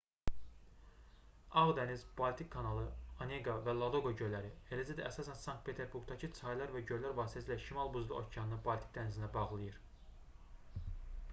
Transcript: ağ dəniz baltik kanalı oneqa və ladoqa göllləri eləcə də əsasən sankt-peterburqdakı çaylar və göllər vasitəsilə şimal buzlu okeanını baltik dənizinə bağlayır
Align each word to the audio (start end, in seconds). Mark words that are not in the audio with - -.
ağ 1.63 1.65
dəniz 1.79 2.05
baltik 2.21 2.47
kanalı 2.55 2.85
oneqa 3.25 3.53
və 3.67 3.75
ladoqa 3.79 4.13
göllləri 4.21 4.49
eləcə 4.77 4.95
də 4.99 5.05
əsasən 5.09 5.37
sankt-peterburqdakı 5.41 6.29
çaylar 6.39 6.73
və 6.77 6.83
göllər 6.93 7.15
vasitəsilə 7.19 7.59
şimal 7.67 7.93
buzlu 7.97 8.17
okeanını 8.23 8.59
baltik 8.69 8.97
dənizinə 8.97 9.29
bağlayır 9.37 9.77